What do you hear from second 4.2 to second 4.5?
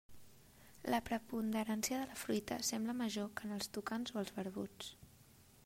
els